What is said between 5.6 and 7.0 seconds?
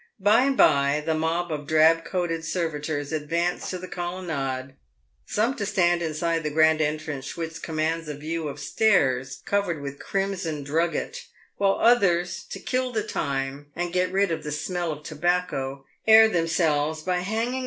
stand inside the grand